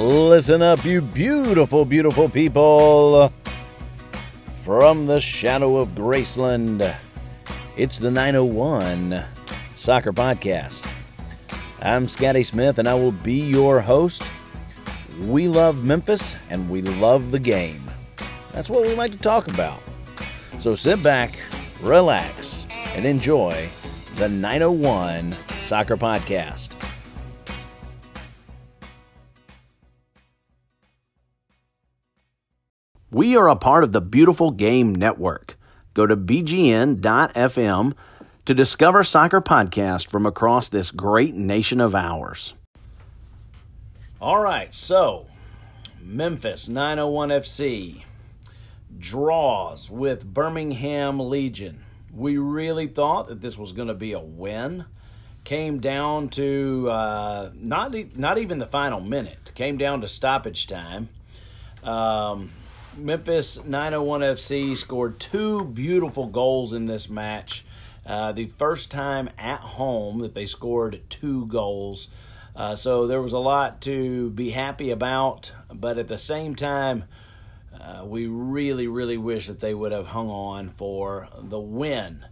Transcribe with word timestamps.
Listen 0.00 0.62
up, 0.62 0.82
you 0.86 1.02
beautiful, 1.02 1.84
beautiful 1.84 2.26
people. 2.30 3.30
From 4.62 5.04
the 5.04 5.20
shadow 5.20 5.76
of 5.76 5.90
Graceland, 5.90 6.94
it's 7.76 7.98
the 7.98 8.10
901 8.10 9.22
Soccer 9.76 10.14
Podcast. 10.14 10.90
I'm 11.82 12.08
Scotty 12.08 12.44
Smith, 12.44 12.78
and 12.78 12.88
I 12.88 12.94
will 12.94 13.12
be 13.12 13.42
your 13.42 13.82
host. 13.82 14.22
We 15.26 15.48
love 15.48 15.84
Memphis, 15.84 16.34
and 16.48 16.70
we 16.70 16.80
love 16.80 17.30
the 17.30 17.38
game. 17.38 17.84
That's 18.52 18.70
what 18.70 18.86
we 18.86 18.94
like 18.94 19.12
to 19.12 19.18
talk 19.18 19.48
about. 19.48 19.82
So 20.58 20.74
sit 20.74 21.02
back, 21.02 21.38
relax, 21.82 22.66
and 22.94 23.04
enjoy 23.04 23.68
the 24.16 24.30
901 24.30 25.36
Soccer 25.58 25.98
Podcast. 25.98 26.69
We 33.12 33.36
are 33.36 33.48
a 33.48 33.56
part 33.56 33.82
of 33.82 33.90
the 33.90 34.00
Beautiful 34.00 34.52
Game 34.52 34.94
Network. 34.94 35.58
Go 35.94 36.06
to 36.06 36.16
bgn.fm 36.16 37.94
to 38.44 38.54
discover 38.54 39.02
soccer 39.02 39.40
podcasts 39.40 40.06
from 40.06 40.26
across 40.26 40.68
this 40.68 40.92
great 40.92 41.34
nation 41.34 41.80
of 41.80 41.96
ours. 41.96 42.54
All 44.20 44.40
right, 44.40 44.72
so 44.72 45.26
Memphis 46.00 46.68
901 46.68 47.30
FC 47.30 48.04
draws 48.96 49.90
with 49.90 50.24
Birmingham 50.24 51.18
Legion. 51.18 51.84
We 52.14 52.38
really 52.38 52.86
thought 52.86 53.26
that 53.26 53.40
this 53.40 53.58
was 53.58 53.72
going 53.72 53.88
to 53.88 53.94
be 53.94 54.12
a 54.12 54.20
win. 54.20 54.84
Came 55.42 55.80
down 55.80 56.28
to 56.30 56.88
uh, 56.88 57.50
not 57.54 57.92
not 58.14 58.38
even 58.38 58.58
the 58.58 58.66
final 58.66 59.00
minute. 59.00 59.50
Came 59.54 59.78
down 59.78 60.00
to 60.02 60.08
stoppage 60.08 60.66
time. 60.66 61.08
Um, 61.82 62.50
Memphis 62.96 63.62
901 63.64 64.20
FC 64.20 64.76
scored 64.76 65.20
two 65.20 65.64
beautiful 65.64 66.26
goals 66.26 66.72
in 66.72 66.86
this 66.86 67.08
match. 67.08 67.64
Uh, 68.04 68.32
the 68.32 68.46
first 68.58 68.90
time 68.90 69.30
at 69.38 69.60
home 69.60 70.18
that 70.18 70.34
they 70.34 70.44
scored 70.44 71.00
two 71.08 71.46
goals. 71.46 72.08
Uh, 72.56 72.74
so 72.74 73.06
there 73.06 73.22
was 73.22 73.32
a 73.32 73.38
lot 73.38 73.80
to 73.82 74.30
be 74.30 74.50
happy 74.50 74.90
about, 74.90 75.52
but 75.72 75.98
at 75.98 76.08
the 76.08 76.18
same 76.18 76.56
time, 76.56 77.04
uh, 77.80 78.04
we 78.04 78.26
really, 78.26 78.88
really 78.88 79.16
wish 79.16 79.46
that 79.46 79.60
they 79.60 79.72
would 79.72 79.92
have 79.92 80.08
hung 80.08 80.28
on 80.28 80.68
for 80.68 81.28
the 81.38 81.60
win. 81.60 82.24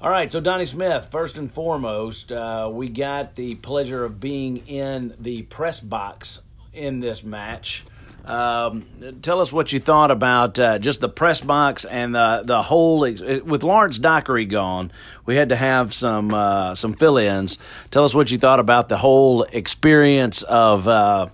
All 0.00 0.10
right, 0.10 0.32
so 0.32 0.40
Donnie 0.40 0.66
Smith, 0.66 1.08
first 1.12 1.36
and 1.36 1.52
foremost, 1.52 2.32
uh, 2.32 2.68
we 2.72 2.88
got 2.88 3.36
the 3.36 3.54
pleasure 3.54 4.04
of 4.04 4.18
being 4.18 4.66
in 4.66 5.14
the 5.20 5.42
press 5.42 5.78
box 5.78 6.42
in 6.72 6.98
this 6.98 7.22
match. 7.22 7.84
Um, 8.24 8.84
tell 9.20 9.40
us 9.40 9.52
what 9.52 9.72
you 9.72 9.80
thought 9.80 10.10
about 10.10 10.58
uh, 10.58 10.78
just 10.78 11.00
the 11.00 11.08
press 11.08 11.40
box 11.40 11.84
and 11.84 12.14
the 12.14 12.42
the 12.44 12.62
whole. 12.62 13.00
With 13.00 13.64
Lawrence 13.64 13.98
Dockery 13.98 14.44
gone, 14.44 14.92
we 15.26 15.34
had 15.34 15.48
to 15.48 15.56
have 15.56 15.92
some 15.92 16.32
uh, 16.32 16.74
some 16.74 16.94
fill-ins. 16.94 17.58
Tell 17.90 18.04
us 18.04 18.14
what 18.14 18.30
you 18.30 18.38
thought 18.38 18.60
about 18.60 18.88
the 18.88 18.96
whole 18.96 19.42
experience 19.42 20.42
of 20.42 20.86
uh, 20.86 21.28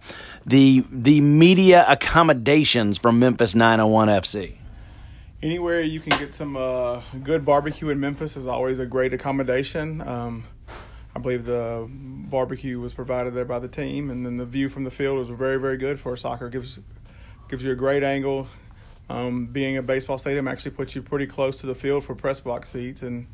the 0.46 0.82
the 0.90 1.20
media 1.20 1.84
accommodations 1.86 2.98
from 2.98 3.18
Memphis 3.18 3.54
901 3.54 4.08
FC. 4.08 4.54
Anywhere 5.42 5.80
you 5.80 6.00
can 6.00 6.18
get 6.18 6.34
some 6.34 6.56
uh, 6.56 7.02
good 7.22 7.44
barbecue 7.44 7.90
in 7.90 8.00
Memphis 8.00 8.36
is 8.36 8.46
always 8.46 8.78
a 8.78 8.86
great 8.86 9.12
accommodation. 9.12 10.00
Um, 10.00 10.44
I 11.14 11.20
believe 11.20 11.46
the 11.46 11.88
barbecue 11.90 12.78
was 12.78 12.92
provided 12.94 13.34
there 13.34 13.44
by 13.44 13.58
the 13.58 13.68
team, 13.68 14.10
and 14.10 14.24
then 14.24 14.36
the 14.36 14.44
view 14.44 14.68
from 14.68 14.84
the 14.84 14.90
field 14.90 15.18
was 15.18 15.28
very, 15.30 15.58
very 15.58 15.76
good 15.76 15.98
for 15.98 16.16
soccer. 16.16 16.48
gives 16.48 16.78
gives 17.48 17.64
you 17.64 17.72
a 17.72 17.76
great 17.76 18.02
angle. 18.02 18.46
Um, 19.08 19.46
being 19.46 19.78
a 19.78 19.82
baseball 19.82 20.18
stadium 20.18 20.46
actually 20.46 20.72
puts 20.72 20.94
you 20.94 21.00
pretty 21.00 21.26
close 21.26 21.60
to 21.60 21.66
the 21.66 21.74
field 21.74 22.04
for 22.04 22.14
press 22.14 22.40
box 22.40 22.68
seats, 22.68 23.02
and 23.02 23.26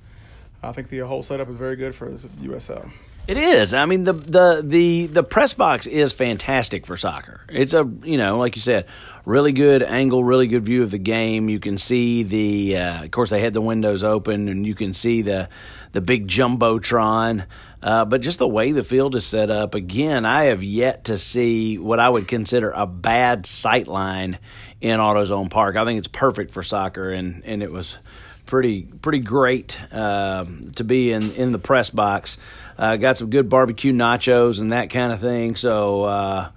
I 0.62 0.72
think 0.72 0.88
the 0.88 1.00
whole 1.00 1.22
setup 1.22 1.48
is 1.48 1.56
very 1.56 1.76
good 1.76 1.94
for 1.94 2.10
USL. 2.10 2.90
It 3.26 3.38
is. 3.38 3.72
I 3.72 3.86
mean, 3.86 4.04
the 4.04 4.12
the 4.12 4.62
the 4.62 5.06
the 5.06 5.22
press 5.22 5.54
box 5.54 5.86
is 5.86 6.12
fantastic 6.12 6.84
for 6.84 6.94
soccer. 6.98 7.40
It's 7.48 7.72
a 7.72 7.90
you 8.02 8.18
know, 8.18 8.36
like 8.36 8.54
you 8.54 8.60
said, 8.60 8.86
really 9.24 9.52
good 9.52 9.82
angle, 9.82 10.22
really 10.22 10.46
good 10.46 10.64
view 10.64 10.82
of 10.82 10.90
the 10.90 10.98
game. 10.98 11.48
You 11.48 11.58
can 11.58 11.78
see 11.78 12.22
the, 12.22 12.76
uh, 12.76 13.04
of 13.04 13.10
course, 13.12 13.30
they 13.30 13.40
had 13.40 13.54
the 13.54 13.62
windows 13.62 14.04
open, 14.04 14.48
and 14.48 14.66
you 14.66 14.74
can 14.74 14.92
see 14.92 15.22
the 15.22 15.48
the 15.92 16.02
big 16.02 16.28
jumbotron. 16.28 17.46
Uh, 17.82 18.04
but 18.04 18.20
just 18.20 18.38
the 18.38 18.48
way 18.48 18.72
the 18.72 18.82
field 18.82 19.14
is 19.14 19.24
set 19.24 19.50
up, 19.50 19.74
again, 19.74 20.26
I 20.26 20.44
have 20.44 20.62
yet 20.62 21.04
to 21.04 21.18
see 21.18 21.78
what 21.78 22.00
I 22.00 22.08
would 22.08 22.28
consider 22.28 22.72
a 22.72 22.86
bad 22.86 23.46
sight 23.46 23.86
line 23.86 24.38
in 24.80 25.00
AutoZone 25.00 25.50
Park. 25.50 25.76
I 25.76 25.84
think 25.84 25.98
it's 25.98 26.08
perfect 26.08 26.52
for 26.52 26.62
soccer, 26.62 27.10
and 27.10 27.42
and 27.46 27.62
it 27.62 27.72
was 27.72 27.98
pretty 28.46 28.82
pretty 28.82 29.20
great 29.20 29.78
uh, 29.92 30.44
to 30.76 30.84
be 30.84 31.12
in 31.12 31.32
in 31.32 31.52
the 31.52 31.58
press 31.58 31.90
box. 31.90 32.38
Uh, 32.78 32.96
got 32.96 33.16
some 33.16 33.30
good 33.30 33.48
barbecue 33.48 33.92
nachos 33.92 34.60
and 34.60 34.72
that 34.72 34.90
kind 34.90 35.12
of 35.12 35.20
thing. 35.20 35.54
So 35.54 36.04
uh, 36.04 36.48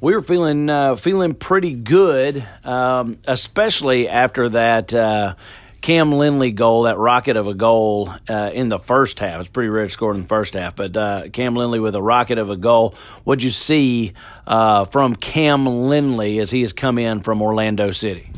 we 0.00 0.14
were 0.14 0.22
feeling 0.22 0.70
uh, 0.70 0.96
feeling 0.96 1.34
pretty 1.34 1.74
good, 1.74 2.46
um, 2.64 3.18
especially 3.26 4.08
after 4.08 4.48
that 4.50 4.94
uh, 4.94 5.34
Cam 5.80 6.12
Lindley 6.12 6.52
goal, 6.52 6.84
that 6.84 6.96
rocket 6.96 7.36
of 7.36 7.46
a 7.46 7.54
goal 7.54 8.10
uh, 8.28 8.50
in 8.54 8.68
the 8.68 8.78
first 8.78 9.18
half. 9.18 9.40
It's 9.40 9.48
pretty 9.48 9.68
rare 9.68 9.84
to 9.84 9.90
score 9.90 10.14
in 10.14 10.22
the 10.22 10.28
first 10.28 10.54
half, 10.54 10.76
but 10.76 11.32
Cam 11.32 11.56
Lindley 11.56 11.80
with 11.80 11.94
a 11.94 12.02
rocket 12.02 12.38
of 12.38 12.50
a 12.50 12.56
goal. 12.56 12.94
What'd 13.24 13.42
you 13.42 13.50
see 13.50 14.12
from 14.46 15.16
Cam 15.16 15.66
Lindley 15.66 16.38
as 16.38 16.50
he 16.50 16.62
has 16.62 16.72
come 16.72 16.98
in 16.98 17.20
from 17.20 17.42
Orlando 17.42 17.90
City? 17.90 18.30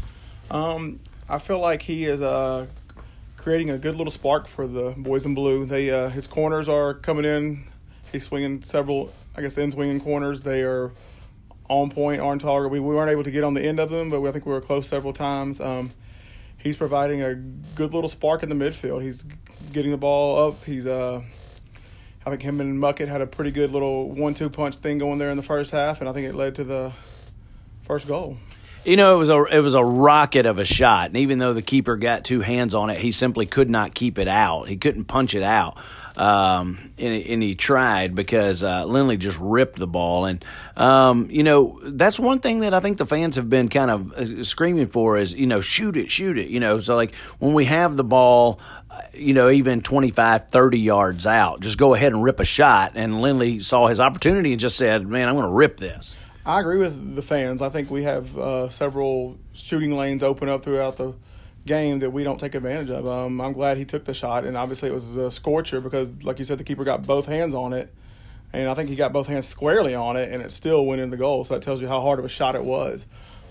Um, 0.50 1.00
I 1.28 1.38
feel 1.38 1.58
like 1.58 1.82
he 1.82 2.04
is 2.04 2.20
a 2.20 2.68
creating 3.46 3.70
a 3.70 3.78
good 3.78 3.94
little 3.94 4.10
spark 4.10 4.48
for 4.48 4.66
the 4.66 4.92
boys 4.96 5.24
in 5.24 5.32
blue. 5.32 5.64
They 5.64 5.88
uh, 5.88 6.08
his 6.08 6.26
corners 6.26 6.68
are 6.68 6.94
coming 6.94 7.24
in. 7.24 7.68
He's 8.10 8.24
swinging 8.24 8.64
several, 8.64 9.12
I 9.36 9.40
guess, 9.40 9.56
end 9.56 9.72
swinging 9.72 10.00
corners. 10.00 10.42
They 10.42 10.62
are 10.62 10.90
on 11.68 11.90
point, 11.90 12.20
on 12.20 12.40
target. 12.40 12.72
We, 12.72 12.80
we 12.80 12.92
weren't 12.92 13.08
able 13.08 13.22
to 13.22 13.30
get 13.30 13.44
on 13.44 13.54
the 13.54 13.62
end 13.62 13.78
of 13.78 13.88
them, 13.88 14.10
but 14.10 14.20
I 14.20 14.32
think 14.32 14.46
we 14.46 14.52
were 14.52 14.60
close 14.60 14.88
several 14.88 15.12
times. 15.12 15.60
Um, 15.60 15.92
he's 16.58 16.76
providing 16.76 17.22
a 17.22 17.36
good 17.36 17.94
little 17.94 18.08
spark 18.08 18.42
in 18.42 18.48
the 18.48 18.56
midfield. 18.56 19.00
He's 19.04 19.24
getting 19.72 19.92
the 19.92 19.96
ball 19.96 20.48
up. 20.48 20.64
He's 20.64 20.84
uh, 20.84 21.22
I 22.26 22.30
think 22.30 22.42
him 22.42 22.60
and 22.60 22.80
Muckett 22.80 23.06
had 23.06 23.20
a 23.20 23.28
pretty 23.28 23.52
good 23.52 23.70
little 23.70 24.10
one-two 24.10 24.50
punch 24.50 24.74
thing 24.74 24.98
going 24.98 25.18
there 25.20 25.30
in 25.30 25.36
the 25.36 25.44
first 25.44 25.70
half, 25.70 26.00
and 26.00 26.08
I 26.08 26.12
think 26.12 26.26
it 26.26 26.34
led 26.34 26.56
to 26.56 26.64
the 26.64 26.92
first 27.84 28.08
goal. 28.08 28.38
You 28.86 28.97
know, 28.97 29.16
it 29.16 29.19
was 29.19 29.30
a 29.30 29.42
it 29.47 29.58
was 29.58 29.74
a 29.74 29.84
rocket 29.84 30.47
of 30.47 30.60
a 30.60 30.64
shot, 30.64 31.08
and 31.08 31.16
even 31.16 31.41
though 31.41 31.52
the 31.52 31.60
keeper 31.60 31.97
got 31.97 32.22
two 32.22 32.41
hands 32.41 32.72
on 32.72 32.88
it, 32.88 32.98
he 32.98 33.10
simply 33.10 33.44
could 33.44 33.69
not 33.69 33.97
keep 33.97 34.16
it 34.16 34.28
out. 34.28 34.69
He 34.69 34.76
couldn't 34.76 35.06
punch 35.06 35.34
it 35.34 35.42
out, 35.42 35.76
um, 36.16 36.78
and, 36.97 37.20
and, 37.20 37.42
he 37.42 37.56
tried 37.56 38.14
because 38.14 38.62
uh, 38.62 38.84
Lindley 38.84 39.16
just 39.16 39.41
ripped 39.41 39.76
the 39.76 39.88
ball. 39.88 40.26
And 40.26 40.44
um, 40.76 41.28
you 41.32 41.42
know, 41.42 41.80
that's 41.82 42.20
one 42.20 42.38
thing 42.38 42.60
that 42.60 42.74
I 42.74 42.78
think 42.78 42.98
the 42.98 43.06
fans 43.06 43.34
have 43.34 43.50
been 43.50 43.69
kind 43.69 43.91
of 43.91 44.12
uh, 44.12 44.44
screaming 44.44 44.86
for 44.86 45.18
is 45.18 45.34
you 45.34 45.48
know, 45.48 45.60
shoot 45.60 45.97
it, 45.97 46.08
shoot 46.08 46.38
it. 46.38 46.47
You 46.48 46.60
know, 46.60 46.78
so 46.78 46.94
like 46.94 47.16
when 47.41 47.54
we 47.54 47.64
have 47.64 47.97
the 47.97 48.04
ball, 48.04 48.60
uh, 48.88 49.00
you 49.12 49.34
know, 49.34 49.50
even 49.50 49.82
25, 49.82 50.48
30 50.48 50.78
yards 50.78 51.26
out, 51.26 51.58
just 51.58 51.76
go 51.76 51.94
ahead 51.94 52.12
and 52.12 52.22
rip 52.22 52.38
a 52.38 52.44
shot. 52.44 52.92
And 52.94 53.20
Lindley 53.20 53.58
saw 53.58 53.88
his 53.88 53.98
opportunity 53.98 54.53
and 54.53 54.60
just 54.60 54.76
said, 54.76 55.08
"Man, 55.08 55.28
I'm 55.28 55.34
going 55.34 55.47
to 55.47 55.53
rip 55.53 55.76
this." 55.78 56.14
I 56.46 56.60
agree 56.60 56.78
with 56.78 57.16
the 57.16 57.22
fans. 57.22 57.60
I 57.60 57.70
think 57.70 57.90
we 57.90 58.04
have 58.04 58.38
uh, 58.38 58.68
several 58.68 59.36
shooting 59.52 59.97
lanes 59.97 60.22
open 60.22 60.48
up 60.48 60.62
throughout 60.62 60.97
the 60.97 61.15
game 61.66 61.98
that 61.98 62.10
we 62.10 62.22
don't 62.22 62.38
take 62.38 62.54
advantage 62.54 62.88
of. 62.88 63.09
Um, 63.09 63.41
I'm 63.41 63.53
glad 63.53 63.78
he 63.78 63.84
took 63.84 64.04
the 64.04 64.15
shot, 64.15 64.44
and 64.44 64.56
obviously 64.56 64.88
it 64.88 64.92
was 64.92 65.16
a 65.16 65.28
scorcher 65.28 65.80
because, 65.80 66.12
like 66.22 66.38
you 66.38 66.44
said, 66.44 66.59
the 66.59 66.65
keeper 66.65 66.84
got 66.84 67.04
both 67.04 67.26
hands 67.26 67.53
on 67.53 67.72
it, 67.72 67.92
and 68.53 68.71
I 68.71 68.74
think 68.74 68.88
he 68.88 68.94
got 68.94 69.12
both 69.12 69.26
hands 69.26 69.48
squarely 69.48 69.97
on 69.97 70.16
it, 70.16 70.32
and 70.32 70.41
it 70.41 70.53
still 70.53 70.86
went 70.86 71.00
in 71.00 71.10
the 71.10 71.16
goal. 71.16 71.44
So 71.44 71.54
that 71.54 71.65
tells 71.65 71.82
you 71.82 71.88
how 71.88 72.00
hard 72.00 72.21
of 72.21 72.24
a 72.24 72.28
shot 72.28 72.54
it 72.54 72.62
was. 72.62 73.06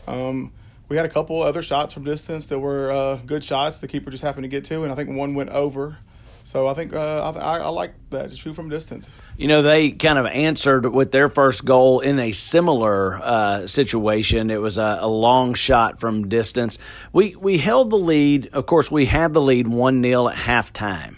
Um, 0.08 0.54
we 0.88 0.96
had 0.96 1.06
a 1.06 1.10
couple 1.10 1.44
other 1.44 1.62
shots 1.62 1.94
from 1.94 2.06
distance 2.06 2.48
that 2.48 2.60
were 2.60 2.94
uh, 2.94 3.18
good 3.25 3.44
shots. 3.44 3.80
The 3.80 3.90
keeper 3.90 4.10
just 4.10 4.24
happened 4.24 4.46
to 4.46 4.50
get 4.50 4.64
to, 4.66 4.84
and 4.84 4.92
I 4.92 4.96
think 4.96 5.10
one 5.10 5.36
went 5.36 5.50
over. 5.50 5.98
So 6.46 6.68
I 6.68 6.75
think 6.75 6.94
uh, 6.94 7.34
I, 7.34 7.58
I, 7.58 7.68
like 7.70 7.96
that 8.12 8.30
to 8.30 8.36
shoot 8.38 8.54
from 8.54 8.70
distance. 8.70 9.10
You 9.38 9.50
know, 9.50 9.62
they 9.62 9.92
kind 9.92 10.18
of 10.18 10.28
answered 10.28 10.86
with 10.86 11.12
their 11.12 11.28
first 11.28 11.66
goal 11.66 12.00
in 12.00 12.20
a 12.20 12.32
similar 12.32 13.16
uh, 13.22 13.68
situation. 13.68 14.50
It 14.50 14.62
was 14.62 14.78
a, 14.78 15.00
a, 15.02 15.10
long 15.10 15.56
shot 15.56 16.00
from 16.00 16.30
distance. 16.30 16.78
We 17.12 17.36
we 17.36 17.58
held 17.58 17.90
the 17.90 17.98
lead. 17.98 18.52
Of 18.54 18.66
course, 18.66 18.90
we 18.90 19.08
had 19.08 19.34
the 19.34 19.42
lead 19.42 19.68
one 19.68 20.02
0 20.02 20.30
at 20.30 20.38
halftime. 20.38 21.16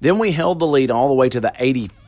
Then 0.00 0.20
we 0.20 0.30
held 0.30 0.60
the 0.60 0.68
lead 0.68 0.92
all 0.92 1.08
the 1.08 1.14
way 1.14 1.28
to 1.30 1.40
the 1.40 1.52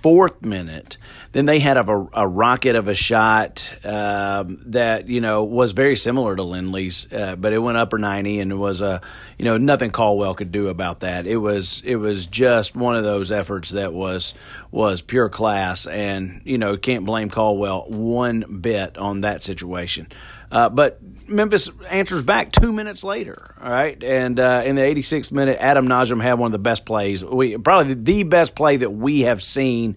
84th 0.03 0.43
minute. 0.43 0.97
Then 1.33 1.47
they 1.47 1.59
had 1.61 1.77
a, 1.77 2.09
a 2.13 2.27
rocket 2.27 2.77
of 2.77 2.89
a 2.89 2.95
shot 2.95 3.73
um, 3.85 4.63
that 4.67 5.09
you 5.09 5.21
know 5.21 5.45
was 5.45 5.73
very 5.73 5.97
similar 5.97 6.37
to 6.37 6.43
Lindley's, 6.43 7.11
uh, 7.13 7.37
but 7.37 7.53
it 7.53 7.59
went 7.59 7.79
upper 7.79 7.99
90, 7.99 8.41
and 8.41 8.53
it 8.53 8.57
was 8.57 8.81
a 8.81 9.01
you 9.39 9.45
know 9.45 9.57
nothing 9.57 9.91
Caldwell 9.91 10.35
could 10.35 10.53
do 10.53 10.69
about 10.69 11.01
that. 11.01 11.27
It 11.27 11.37
was 11.37 11.83
it 11.85 11.97
was 11.97 12.27
just 12.27 12.75
one 12.75 12.97
of 12.97 13.05
those 13.05 13.31
efforts 13.31 13.71
that 13.71 13.93
was 13.93 14.35
was 14.71 15.03
pure 15.03 15.29
class, 15.29 15.87
and 15.87 16.43
you 16.45 16.59
know 16.59 16.77
can't 16.77 17.05
blame 17.05 17.31
Caldwell 17.31 17.87
one 17.89 18.61
bit 18.61 18.99
on 18.99 19.21
that 19.23 19.43
situation. 19.43 20.09
Uh, 20.53 20.69
but 20.69 20.99
Memphis 21.29 21.71
answers 21.89 22.23
back 22.23 22.51
two 22.51 22.73
minutes 22.73 23.05
later. 23.05 23.55
All 23.63 23.71
right, 23.71 24.03
and 24.03 24.39
uh, 24.41 24.63
in 24.65 24.75
the 24.75 24.83
86th 24.83 25.31
minute, 25.31 25.59
Adam 25.61 25.87
Najem 25.87 26.21
had 26.21 26.35
one 26.35 26.49
of 26.49 26.53
the 26.53 26.59
best 26.59 26.85
plays. 26.85 27.25
We 27.25 27.57
probably 27.57 27.95
the 27.95 28.25
best 28.25 28.57
play 28.57 28.79
that 28.79 28.91
we 28.91 29.21
have 29.21 29.43
seen 29.43 29.90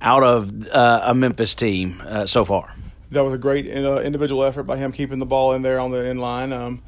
out 0.00 0.22
of 0.22 0.68
uh, 0.68 1.02
a 1.04 1.14
Memphis 1.14 1.54
team 1.54 2.00
uh, 2.04 2.26
so 2.26 2.44
far. 2.44 2.74
That 3.10 3.24
was 3.24 3.32
a 3.32 3.38
great 3.38 3.66
uh, 3.74 4.00
individual 4.00 4.44
effort 4.44 4.64
by 4.64 4.76
him 4.76 4.92
keeping 4.92 5.18
the 5.18 5.26
ball 5.26 5.52
in 5.54 5.62
there 5.62 5.80
on 5.80 5.90
the 5.90 6.06
end 6.06 6.20
line. 6.20 6.52
Um, 6.52 6.82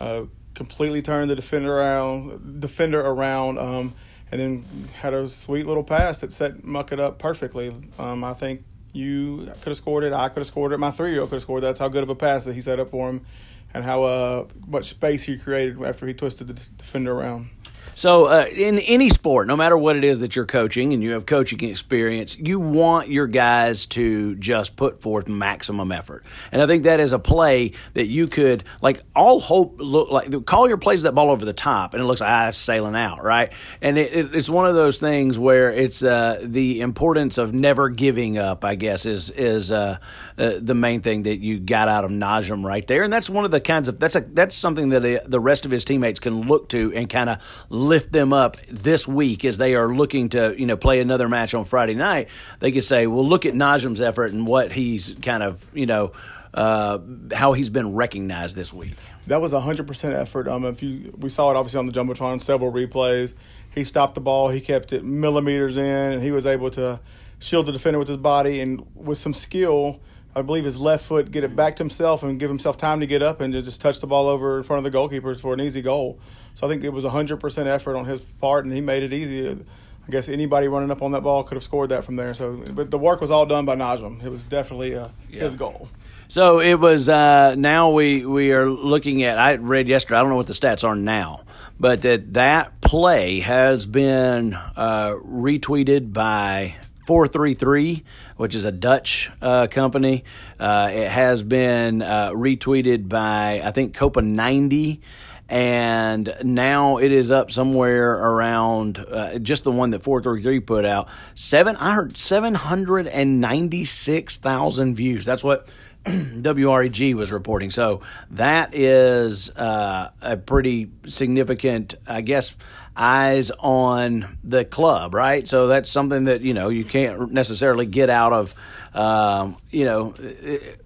uh, 0.00 0.22
completely 0.54 1.02
turned 1.02 1.30
the 1.30 1.36
defender 1.36 1.78
around, 1.78 2.60
defender 2.60 3.00
around, 3.00 3.58
um, 3.58 3.94
and 4.32 4.40
then 4.40 4.64
had 5.00 5.12
a 5.12 5.28
sweet 5.28 5.66
little 5.66 5.84
pass 5.84 6.18
that 6.18 6.32
set 6.32 6.64
Muckett 6.64 6.98
up 6.98 7.18
perfectly. 7.18 7.74
Um, 7.98 8.24
I 8.24 8.34
think 8.34 8.64
you 8.92 9.52
could 9.60 9.70
have 9.70 9.76
scored 9.76 10.02
it. 10.02 10.12
I 10.12 10.28
could 10.28 10.40
have 10.40 10.46
scored 10.46 10.72
it. 10.72 10.78
My 10.78 10.90
three 10.90 11.12
year 11.12 11.20
old 11.20 11.28
could 11.28 11.36
have 11.36 11.42
scored. 11.42 11.62
That's 11.62 11.78
how 11.78 11.88
good 11.88 12.02
of 12.02 12.08
a 12.08 12.14
pass 12.14 12.44
that 12.46 12.54
he 12.54 12.60
set 12.62 12.80
up 12.80 12.90
for 12.90 13.10
him, 13.10 13.26
and 13.74 13.84
how 13.84 14.02
uh, 14.02 14.46
much 14.66 14.86
space 14.86 15.24
he 15.24 15.36
created 15.36 15.80
after 15.82 16.06
he 16.06 16.14
twisted 16.14 16.48
the 16.48 16.54
defender 16.54 17.12
around. 17.12 17.50
So, 17.96 18.26
uh, 18.26 18.44
in 18.44 18.78
any 18.80 19.08
sport, 19.08 19.46
no 19.46 19.56
matter 19.56 19.76
what 19.76 19.96
it 19.96 20.04
is 20.04 20.18
that 20.18 20.36
you're 20.36 20.44
coaching 20.44 20.92
and 20.92 21.02
you 21.02 21.12
have 21.12 21.24
coaching 21.24 21.64
experience, 21.64 22.38
you 22.38 22.60
want 22.60 23.08
your 23.08 23.26
guys 23.26 23.86
to 23.86 24.34
just 24.34 24.76
put 24.76 25.00
forth 25.00 25.28
maximum 25.28 25.90
effort. 25.90 26.22
And 26.52 26.60
I 26.60 26.66
think 26.66 26.82
that 26.82 27.00
is 27.00 27.14
a 27.14 27.18
play 27.18 27.72
that 27.94 28.04
you 28.04 28.26
could, 28.26 28.64
like, 28.82 29.00
all 29.14 29.40
hope 29.40 29.76
look 29.78 30.10
like, 30.10 30.44
call 30.44 30.68
your 30.68 30.76
plays 30.76 31.04
that 31.04 31.14
ball 31.14 31.30
over 31.30 31.46
the 31.46 31.54
top, 31.54 31.94
and 31.94 32.02
it 32.02 32.04
looks 32.06 32.20
like, 32.20 32.28
ah, 32.28 32.50
sailing 32.50 32.94
out, 32.94 33.24
right? 33.24 33.50
And 33.80 33.96
it, 33.96 34.12
it, 34.12 34.34
it's 34.34 34.50
one 34.50 34.66
of 34.66 34.74
those 34.74 35.00
things 35.00 35.38
where 35.38 35.72
it's 35.72 36.04
uh, 36.04 36.40
the 36.42 36.82
importance 36.82 37.38
of 37.38 37.54
never 37.54 37.88
giving 37.88 38.36
up, 38.36 38.62
I 38.62 38.74
guess, 38.74 39.06
is, 39.06 39.30
is 39.30 39.72
uh, 39.72 39.96
uh 40.36 40.52
the 40.58 40.74
main 40.74 41.00
thing 41.00 41.22
that 41.22 41.38
you 41.38 41.58
got 41.58 41.88
out 41.88 42.04
of 42.04 42.10
Najem 42.10 42.62
right 42.62 42.86
there. 42.86 43.04
And 43.04 43.12
that's 43.12 43.30
one 43.30 43.46
of 43.46 43.52
the 43.52 43.60
kinds 43.62 43.88
of, 43.88 43.98
that's, 43.98 44.16
a, 44.16 44.20
that's 44.20 44.54
something 44.54 44.90
that 44.90 45.02
uh, 45.02 45.24
the 45.26 45.40
rest 45.40 45.64
of 45.64 45.70
his 45.70 45.86
teammates 45.86 46.20
can 46.20 46.42
look 46.42 46.68
to 46.68 46.92
and 46.94 47.08
kind 47.08 47.30
of 47.30 47.38
lift 47.86 48.12
them 48.12 48.32
up 48.32 48.56
this 48.66 49.06
week 49.06 49.44
as 49.44 49.58
they 49.58 49.74
are 49.74 49.94
looking 49.94 50.30
to 50.30 50.54
you 50.58 50.66
know 50.66 50.76
play 50.76 51.00
another 51.00 51.28
match 51.28 51.54
on 51.54 51.64
Friday 51.64 51.94
night. 51.94 52.28
They 52.60 52.72
could 52.72 52.84
say, 52.84 53.06
well, 53.06 53.26
look 53.26 53.46
at 53.46 53.54
Najem's 53.54 54.00
effort 54.00 54.32
and 54.32 54.46
what 54.46 54.72
he's 54.72 55.14
kind 55.22 55.42
of 55.42 55.70
you 55.74 55.86
know. 55.86 56.12
Uh, 56.54 57.00
how 57.34 57.52
he's 57.52 57.68
been 57.68 57.92
recognized 57.94 58.56
this 58.56 58.72
week. 58.72 58.94
That 59.26 59.42
was 59.42 59.52
a 59.52 59.60
hundred 59.60 59.86
percent 59.86 60.14
effort. 60.14 60.48
Um, 60.48 60.64
if 60.64 60.82
you 60.82 61.12
we 61.18 61.28
saw 61.28 61.50
it 61.50 61.56
obviously 61.56 61.80
on 61.80 61.84
the 61.84 61.92
jumbotron, 61.92 62.40
several 62.40 62.72
replays. 62.72 63.34
He 63.74 63.84
stopped 63.84 64.14
the 64.14 64.22
ball. 64.22 64.48
He 64.48 64.62
kept 64.62 64.94
it 64.94 65.04
millimeters 65.04 65.76
in, 65.76 65.84
and 65.84 66.22
he 66.22 66.30
was 66.30 66.46
able 66.46 66.70
to 66.70 66.98
shield 67.38 67.66
the 67.66 67.72
defender 67.72 67.98
with 67.98 68.08
his 68.08 68.16
body 68.16 68.60
and 68.60 68.86
with 68.94 69.18
some 69.18 69.34
skill. 69.34 70.00
I 70.36 70.42
believe 70.42 70.64
his 70.64 70.78
left 70.78 71.06
foot 71.06 71.30
get 71.30 71.44
it 71.44 71.56
back 71.56 71.76
to 71.76 71.82
himself 71.82 72.22
and 72.22 72.38
give 72.38 72.50
himself 72.50 72.76
time 72.76 73.00
to 73.00 73.06
get 73.06 73.22
up 73.22 73.40
and 73.40 73.54
to 73.54 73.62
just 73.62 73.80
touch 73.80 74.00
the 74.00 74.06
ball 74.06 74.28
over 74.28 74.58
in 74.58 74.64
front 74.64 74.84
of 74.84 74.92
the 74.92 74.96
goalkeepers 74.96 75.40
for 75.40 75.54
an 75.54 75.62
easy 75.62 75.80
goal. 75.80 76.20
So 76.52 76.66
I 76.66 76.70
think 76.70 76.84
it 76.84 76.90
was 76.90 77.04
100% 77.04 77.66
effort 77.66 77.96
on 77.96 78.04
his 78.04 78.20
part, 78.20 78.66
and 78.66 78.74
he 78.74 78.82
made 78.82 79.02
it 79.02 79.14
easy. 79.14 79.48
I 79.48 80.10
guess 80.10 80.28
anybody 80.28 80.68
running 80.68 80.90
up 80.90 81.00
on 81.00 81.12
that 81.12 81.22
ball 81.22 81.42
could 81.42 81.54
have 81.54 81.64
scored 81.64 81.88
that 81.88 82.04
from 82.04 82.16
there. 82.16 82.34
So, 82.34 82.62
but 82.72 82.90
the 82.90 82.98
work 82.98 83.22
was 83.22 83.30
all 83.30 83.46
done 83.46 83.64
by 83.64 83.76
Najem. 83.76 84.22
It 84.22 84.28
was 84.28 84.44
definitely 84.44 84.94
uh, 84.94 85.08
yeah. 85.30 85.40
his 85.40 85.54
goal. 85.54 85.88
So 86.28 86.60
it 86.60 86.74
was. 86.74 87.08
Uh, 87.08 87.54
now 87.56 87.90
we 87.90 88.26
we 88.26 88.52
are 88.52 88.68
looking 88.68 89.22
at. 89.22 89.38
I 89.38 89.54
read 89.54 89.88
yesterday. 89.88 90.18
I 90.18 90.20
don't 90.22 90.30
know 90.30 90.36
what 90.36 90.48
the 90.48 90.52
stats 90.52 90.84
are 90.84 90.96
now, 90.96 91.44
but 91.80 92.02
that 92.02 92.34
that 92.34 92.80
play 92.80 93.40
has 93.40 93.86
been 93.86 94.54
uh, 94.54 95.14
retweeted 95.24 96.12
by 96.12 96.76
433, 97.06 98.04
which 98.36 98.54
is 98.54 98.64
a 98.64 98.72
Dutch 98.72 99.30
uh, 99.40 99.66
company. 99.68 100.24
Uh, 100.58 100.90
it 100.92 101.08
has 101.08 101.42
been 101.42 102.02
uh, 102.02 102.30
retweeted 102.30 103.08
by, 103.08 103.62
I 103.64 103.70
think, 103.70 103.94
Copa 103.94 104.20
90 104.22 105.00
and 105.48 106.34
now 106.42 106.96
it 106.96 107.12
is 107.12 107.30
up 107.30 107.52
somewhere 107.52 108.10
around 108.10 108.98
uh, 108.98 109.38
just 109.38 109.62
the 109.62 109.70
one 109.70 109.90
that 109.90 110.02
433 110.02 110.58
put 110.58 110.84
out 110.84 111.08
seven 111.36 111.76
i 111.76 111.94
heard 111.94 112.16
796000 112.16 114.96
views 114.96 115.24
that's 115.24 115.44
what 115.44 115.68
WREG 116.06 117.14
was 117.14 117.32
reporting. 117.32 117.72
So 117.72 118.02
that 118.30 118.74
is 118.74 119.50
uh, 119.56 120.10
a 120.22 120.36
pretty 120.36 120.90
significant, 121.06 121.96
I 122.06 122.20
guess, 122.20 122.54
eyes 122.96 123.50
on 123.50 124.38
the 124.42 124.64
club, 124.64 125.14
right? 125.14 125.46
So 125.46 125.66
that's 125.66 125.90
something 125.90 126.24
that 126.24 126.40
you 126.40 126.54
know 126.54 126.68
you 126.68 126.84
can't 126.84 127.32
necessarily 127.32 127.86
get 127.86 128.10
out 128.10 128.32
of. 128.32 128.54
Um, 128.94 129.58
you 129.70 129.84
know, 129.84 130.14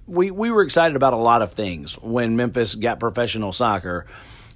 we 0.06 0.30
we 0.30 0.50
were 0.50 0.62
excited 0.62 0.96
about 0.96 1.12
a 1.12 1.18
lot 1.18 1.42
of 1.42 1.52
things 1.52 1.94
when 1.94 2.36
Memphis 2.36 2.74
got 2.74 2.98
professional 2.98 3.52
soccer 3.52 4.06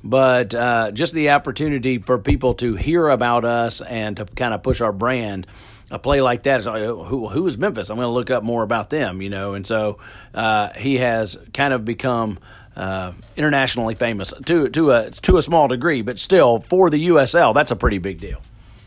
but 0.05 0.55
uh, 0.55 0.91
just 0.93 1.15
the 1.15 1.31
opportunity 1.31 1.97
for 1.99 2.19
people 2.19 2.55
to 2.55 2.77
hear 2.77 3.09
about 3.09 3.47
us 3.47 3.81
and 3.81 4.19
to 4.19 4.27
kind 4.27 4.53
of 4.53 4.63
push 4.63 4.83
our 4.83 4.93
brand. 4.93 5.47
A 5.91 5.99
play 5.99 6.21
like 6.21 6.43
that 6.43 6.61
is 6.61 6.67
like, 6.67 6.83
who, 6.83 7.29
who 7.29 7.47
is 7.47 7.57
Memphis? 7.57 7.89
I'm 7.89 7.97
going 7.97 8.07
to 8.07 8.13
look 8.13 8.31
up 8.31 8.43
more 8.43 8.63
about 8.63 8.91
them, 8.91 9.23
you 9.23 9.31
know. 9.31 9.55
And 9.55 9.67
so 9.67 9.99
uh, 10.35 10.71
he 10.77 10.99
has 10.99 11.39
kind 11.55 11.73
of 11.73 11.87
become 11.87 12.39
uh, 12.77 13.13
internationally 13.37 13.95
famous 13.95 14.33
to 14.47 14.69
to 14.71 14.91
a 14.93 15.11
to 15.11 15.37
a 15.37 15.43
small 15.43 15.69
degree, 15.69 16.03
but 16.03 16.19
still 16.19 16.65
for 16.69 16.91
the 16.91 17.09
USL, 17.09 17.55
that's 17.55 17.71
a 17.71 17.77
pretty 17.77 17.99
big 17.99 18.21
deal. 18.21 18.41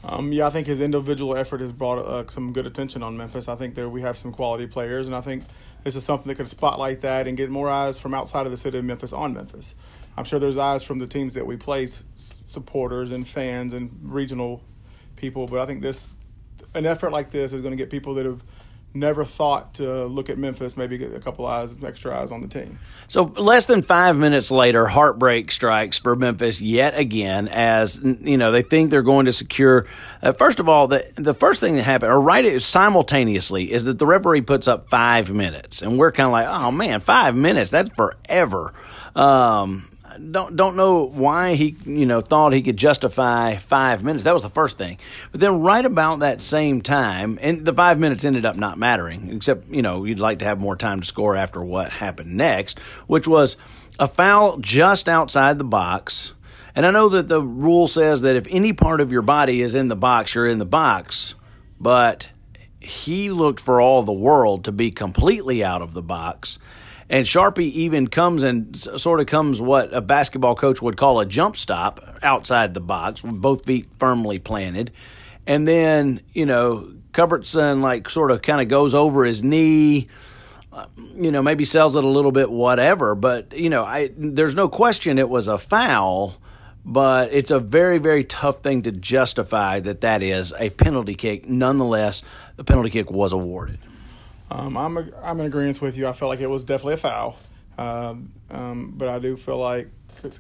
Um, 0.04 0.32
yeah, 0.32 0.48
I 0.48 0.50
think 0.52 0.68
his 0.68 0.80
individual 0.80 1.36
effort 1.36 1.60
has 1.60 1.72
brought 1.72 1.98
uh, 1.98 2.30
some 2.30 2.54
good 2.54 2.66
attention 2.66 3.04
on 3.04 3.18
Memphis. 3.18 3.50
I 3.50 3.56
think 3.56 3.76
that 3.76 3.90
we 3.90 4.02
have 4.02 4.18
some 4.18 4.32
quality 4.32 4.66
players, 4.66 5.08
and 5.08 5.16
I 5.16 5.22
think 5.22 5.44
this 5.84 5.96
is 5.96 6.04
something 6.04 6.28
that 6.30 6.36
could 6.36 6.48
spotlight 6.48 7.02
that 7.02 7.28
and 7.28 7.36
get 7.36 7.50
more 7.50 7.70
eyes 7.70 7.98
from 7.98 8.14
outside 8.14 8.46
of 8.46 8.52
the 8.52 8.58
city 8.58 8.78
of 8.78 8.86
Memphis 8.86 9.12
on 9.12 9.34
Memphis. 9.34 9.76
I'm 10.16 10.24
sure 10.24 10.40
there's 10.40 10.58
eyes 10.58 10.82
from 10.82 11.00
the 11.00 11.08
teams 11.08 11.34
that 11.36 11.46
we 11.46 11.58
play, 11.58 11.88
supporters 12.16 13.12
and 13.12 13.28
fans 13.28 13.74
and 13.74 13.92
regional 14.02 14.64
people. 15.16 15.46
But 15.46 15.60
I 15.60 15.66
think 15.66 15.82
this, 15.82 16.16
an 16.74 16.86
effort 16.86 17.12
like 17.12 17.30
this, 17.30 17.54
is 17.54 17.62
going 17.62 17.72
to 17.72 17.78
get 17.78 17.90
people 17.90 18.16
that 18.16 18.26
have 18.26 18.42
never 18.94 19.24
thought 19.24 19.76
to 19.76 20.06
look 20.06 20.30
at 20.30 20.38
Memphis, 20.38 20.76
maybe 20.76 20.98
get 20.98 21.14
a 21.14 21.20
couple 21.20 21.46
eyes, 21.46 21.82
extra 21.84 22.18
eyes 22.20 22.32
on 22.32 22.42
the 22.42 22.48
team. 22.48 22.80
So 23.08 23.24
less 23.24 23.66
than 23.66 23.82
five 23.82 24.18
minutes 24.18 24.50
later, 24.52 24.88
heartbreak 24.88 25.52
strikes 25.52 25.98
for 26.00 26.16
Memphis 26.16 26.62
yet 26.62 26.98
again, 26.98 27.48
as 27.48 28.00
you 28.04 28.38
know 28.38 28.52
they 28.52 28.64
think 28.64 28.90
they're 28.90 29.02
going 29.02 29.26
to 29.26 29.34
secure. 29.34 29.86
Uh, 30.22 30.32
first 30.32 30.60
of 30.60 30.68
all, 30.68 30.88
the 30.88 31.10
the 31.16 31.34
first 31.34 31.60
thing 31.60 31.76
that 31.76 31.84
happened, 31.84 32.12
or 32.12 32.20
right 32.20 32.62
simultaneously, 32.62 33.72
is 33.72 33.84
that 33.84 34.00
the 34.00 34.06
referee 34.06 34.42
puts 34.42 34.68
up 34.68 34.90
five 34.90 35.32
minutes, 35.32 35.82
and 35.82 35.98
we're 35.98 36.12
kind 36.12 36.28
of 36.28 36.32
like, 36.32 36.48
oh 36.48 36.72
man, 36.72 37.00
five 37.00 37.36
minutes, 37.36 37.72
that's 37.72 37.92
forever. 37.96 38.74
Um, 39.16 39.90
don't 40.32 40.56
don't 40.56 40.76
know 40.76 41.04
why 41.04 41.56
he 41.56 41.76
you 41.86 42.06
know 42.06 42.22
thought 42.22 42.54
he 42.54 42.62
could 42.62 42.78
justify 42.78 43.56
five 43.56 44.04
minutes. 44.04 44.24
That 44.24 44.34
was 44.34 44.44
the 44.44 44.50
first 44.50 44.78
thing. 44.78 44.98
But 45.32 45.42
then 45.42 45.62
right 45.62 45.86
about 45.86 46.20
that 46.20 46.42
same 46.42 46.82
time, 46.82 47.38
and 47.42 47.66
the 47.66 47.74
five 47.74 48.00
minutes 48.00 48.26
ended 48.26 48.46
up 48.46 48.56
not 48.56 48.78
mattering, 48.78 49.30
except 49.32 49.70
you 49.70 49.82
know 49.82 50.04
you'd 50.04 50.20
like 50.20 50.40
to 50.40 50.46
have 50.46 50.60
more 50.60 50.76
time 50.76 51.02
to 51.02 51.08
score 51.08 51.36
after 51.36 51.64
what 51.64 51.92
happened 51.92 52.36
next, 52.36 52.80
which 53.08 53.28
was 53.28 53.58
a 54.00 54.08
foul 54.08 54.58
just 54.58 55.10
outside 55.10 55.58
the 55.58 55.64
box. 55.64 56.34
And 56.76 56.86
I 56.86 56.92
know 56.92 57.10
that 57.10 57.28
the 57.28 57.42
rule 57.42 57.88
says 57.88 58.22
that 58.22 58.36
if 58.36 58.46
any 58.52 58.72
part 58.72 59.02
of 59.02 59.12
your 59.12 59.24
body 59.24 59.62
is 59.62 59.74
in 59.74 59.88
the 59.88 59.96
box, 59.96 60.36
you're 60.36 60.46
in 60.46 60.60
the 60.60 60.66
box. 60.66 61.34
But 61.80 62.30
he 62.80 63.32
looked 63.32 63.60
for 63.60 63.82
all 63.82 64.04
the 64.04 64.14
world 64.14 64.66
to 64.66 64.72
be 64.72 64.92
completely 64.92 65.64
out 65.64 65.82
of 65.82 65.94
the 65.94 66.02
box. 66.02 66.60
And 67.10 67.26
Sharpie 67.26 67.72
even 67.72 68.08
comes 68.08 68.44
and 68.44 68.76
sort 68.76 69.22
of 69.22 69.28
comes 69.28 69.62
what 69.62 69.94
a 69.94 70.02
basketball 70.02 70.56
coach 70.56 70.82
would 70.82 70.98
call 70.98 71.20
a 71.20 71.26
jump 71.26 71.56
stop 71.56 72.02
outside 72.22 72.74
the 72.74 72.82
box, 72.82 73.24
with 73.24 73.40
both 73.40 73.66
feet 73.66 73.88
firmly 73.98 74.40
planted. 74.40 74.92
And 75.46 75.66
then, 75.68 76.20
you 76.34 76.46
know, 76.46 76.92
Cuthbertson 77.14 77.82
like 77.82 78.10
sort 78.10 78.32
of 78.32 78.42
kind 78.42 78.62
of 78.62 78.68
goes 78.68 78.94
over 78.94 79.24
his 79.24 79.42
knee, 79.42 80.08
uh, 80.74 80.88
you 81.16 81.32
know, 81.32 81.42
maybe 81.42 81.64
sells 81.64 81.96
it 81.96 82.04
a 82.04 82.08
little 82.08 82.34
bit, 82.34 82.52
whatever. 82.52 83.16
But, 83.16 83.54
you 83.58 83.70
know, 83.70 83.86
I 83.86 84.12
there's 84.18 84.56
no 84.56 84.68
question 84.68 85.18
it 85.18 85.30
was 85.30 85.48
a 85.48 85.58
foul 85.58 86.36
but 86.90 87.34
it's 87.34 87.52
a 87.52 87.60
very, 87.60 87.98
very 87.98 88.24
tough 88.24 88.64
thing 88.64 88.84
to 88.84 88.94
justify 88.94 89.82
that 89.82 90.00
that 90.02 90.24
is 90.24 90.54
a 90.58 90.70
penalty 90.70 91.16
kick. 91.16 91.48
Nonetheless, 91.48 92.24
the 92.56 92.64
penalty 92.64 92.90
kick 92.90 93.12
was 93.12 93.34
awarded. 93.34 93.78
Um, 94.50 94.78
I'm 94.78 94.98
a, 94.98 95.10
I'm 95.22 95.40
in 95.40 95.46
agreement 95.46 95.82
with 95.82 95.98
you. 95.98 96.08
I 96.08 96.14
felt 96.14 96.30
like 96.30 96.40
it 96.40 96.50
was 96.50 96.64
definitely 96.64 96.94
a 96.94 96.98
foul, 96.98 97.38
um, 97.78 98.32
um, 98.50 98.94
but 98.96 99.10
I 99.10 99.20
do 99.20 99.36
feel 99.36 99.58
like 99.58 99.90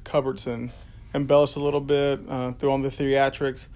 Cuthbertson 0.04 0.72
embellished 1.14 1.56
a 1.56 1.60
little 1.60 1.82
bit 1.82 2.22
uh, 2.30 2.54
threw 2.54 2.72
on 2.72 2.84
the 2.84 2.90
theatrics, 2.90 3.68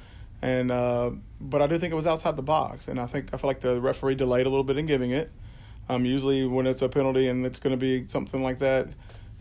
and 0.42 0.72
uh, 0.72 1.12
but 1.40 1.62
I 1.62 1.68
do 1.68 1.78
think 1.78 1.92
it 1.92 1.96
was 1.96 2.08
outside 2.08 2.38
the 2.38 2.44
box, 2.44 2.88
and 2.88 3.00
I 3.00 3.08
think 3.08 3.34
I 3.34 3.38
feel 3.38 3.50
like 3.50 3.62
the 3.62 3.82
referee 3.82 4.16
delayed 4.16 4.46
a 4.46 4.50
little 4.50 4.64
bit 4.64 4.78
in 4.78 4.86
giving 4.86 5.12
it. 5.12 5.32
Um, 5.90 6.06
usually 6.06 6.46
when 6.46 6.68
it's 6.68 6.82
a 6.82 6.88
penalty 6.88 7.28
and 7.28 7.46
it's 7.46 7.60
going 7.60 7.72
to 7.72 7.78
be 7.78 8.08
something 8.08 8.42
like 8.42 8.60
that, 8.60 8.88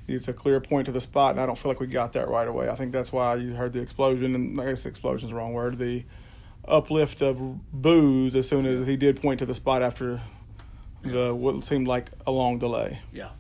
it's 0.09 0.26
a 0.26 0.32
clear 0.32 0.61
point 0.61 0.87
to 0.87 0.92
the 0.92 1.00
spot, 1.00 1.32
and 1.32 1.40
I 1.40 1.47
don't 1.47 1.56
feel 1.56 1.70
like 1.70 1.78
we 1.78 1.87
got 1.87 2.14
that 2.14 2.28
right 2.28 2.49
away. 2.49 2.68
I 2.68 2.75
think 2.75 2.90
that's 2.90 3.12
why 3.12 3.37
you 3.37 3.54
heard 3.54 3.73
the 3.73 3.80
explosion, 3.80 4.35
and 4.35 4.61
I 4.61 4.66
guess 4.66 4.85
explosion 4.87 5.28
is 5.28 5.30
the 5.30 5.37
wrong 5.37 5.52
word. 5.52 5.78
The 5.78 6.04
uplift 6.66 7.23
of 7.23 7.73
booze 7.73 8.35
as 8.35 8.49
soon 8.49 8.66
as 8.66 8.87
he 8.87 8.97
did 8.97 9.20
point 9.20 9.38
to 9.38 9.47
the 9.47 9.54
spot 9.54 9.82
after 9.82 10.20
the 11.02 11.35
what 11.35 11.64
seemed 11.64 11.88
like 11.88 12.11
a 12.26 12.30
long 12.30 12.59
delay. 12.59 12.99
Yeah. 13.12 13.30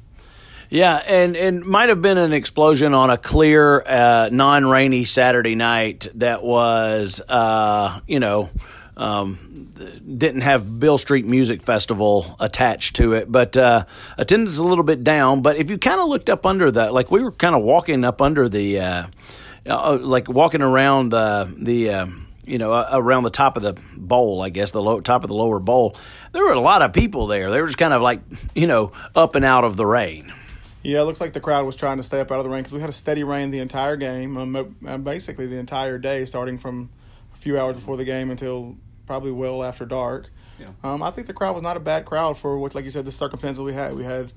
Yeah, 0.72 1.02
and 1.04 1.36
and 1.36 1.64
might 1.64 1.88
have 1.88 2.00
been 2.00 2.16
an 2.16 2.32
explosion 2.32 2.94
on 2.94 3.10
a 3.10 3.18
clear, 3.18 3.82
uh, 3.84 4.28
non-rainy 4.30 5.04
Saturday 5.04 5.56
night 5.56 6.06
that 6.14 6.44
was, 6.44 7.20
uh, 7.28 7.98
you 8.06 8.20
know, 8.20 8.50
um, 8.96 9.72
didn't 10.16 10.42
have 10.42 10.78
Beale 10.78 10.96
Street 10.96 11.26
Music 11.26 11.62
Festival 11.62 12.36
attached 12.38 12.94
to 12.96 13.14
it, 13.14 13.30
but 13.30 13.56
uh, 13.56 13.84
attendance 14.16 14.58
a 14.58 14.64
little 14.64 14.84
bit 14.84 15.02
down. 15.02 15.42
But 15.42 15.56
if 15.56 15.70
you 15.70 15.76
kind 15.76 16.00
of 16.00 16.06
looked 16.06 16.30
up 16.30 16.46
under 16.46 16.70
that, 16.70 16.94
like 16.94 17.10
we 17.10 17.20
were 17.20 17.32
kind 17.32 17.56
of 17.56 17.64
walking 17.64 18.04
up 18.04 18.22
under 18.22 18.48
the, 18.48 18.78
uh, 18.78 19.06
uh, 19.66 19.98
like 20.00 20.28
walking 20.28 20.62
around 20.62 21.08
the 21.08 21.52
the. 21.58 21.90
Uh, 21.90 22.06
you 22.46 22.58
know, 22.58 22.72
around 22.92 23.24
the 23.24 23.30
top 23.30 23.56
of 23.56 23.62
the 23.62 23.74
bowl, 23.96 24.42
I 24.42 24.50
guess, 24.50 24.70
the 24.70 24.82
low, 24.82 25.00
top 25.00 25.22
of 25.22 25.28
the 25.28 25.34
lower 25.34 25.58
bowl. 25.58 25.96
There 26.32 26.44
were 26.44 26.52
a 26.52 26.60
lot 26.60 26.82
of 26.82 26.92
people 26.92 27.26
there. 27.26 27.50
They 27.50 27.60
were 27.60 27.66
just 27.66 27.78
kind 27.78 27.92
of 27.92 28.02
like, 28.02 28.20
you 28.54 28.66
know, 28.66 28.92
up 29.14 29.34
and 29.34 29.44
out 29.44 29.64
of 29.64 29.76
the 29.76 29.86
rain. 29.86 30.32
Yeah, 30.82 31.02
it 31.02 31.04
looks 31.04 31.20
like 31.20 31.34
the 31.34 31.40
crowd 31.40 31.66
was 31.66 31.76
trying 31.76 31.98
to 31.98 32.02
stay 32.02 32.20
up 32.20 32.32
out 32.32 32.38
of 32.38 32.44
the 32.44 32.50
rain 32.50 32.60
because 32.62 32.72
we 32.72 32.80
had 32.80 32.88
a 32.88 32.94
steady 32.94 33.22
rain 33.22 33.50
the 33.50 33.58
entire 33.58 33.96
game, 33.96 34.36
um, 34.38 34.76
uh, 34.86 34.96
basically 34.96 35.46
the 35.46 35.56
entire 35.56 35.98
day, 35.98 36.24
starting 36.24 36.56
from 36.56 36.88
a 37.34 37.36
few 37.36 37.58
hours 37.58 37.76
before 37.76 37.98
the 37.98 38.04
game 38.04 38.30
until 38.30 38.76
probably 39.06 39.30
well 39.30 39.62
after 39.62 39.84
dark. 39.84 40.30
Yeah. 40.58 40.68
Um, 40.82 41.02
I 41.02 41.10
think 41.10 41.26
the 41.26 41.34
crowd 41.34 41.54
was 41.54 41.62
not 41.62 41.76
a 41.76 41.80
bad 41.80 42.06
crowd 42.06 42.38
for 42.38 42.58
what, 42.58 42.74
like 42.74 42.84
you 42.84 42.90
said, 42.90 43.04
the 43.04 43.10
circumstances 43.10 43.60
we 43.60 43.74
had. 43.74 43.94
We 43.94 44.04
had 44.04 44.32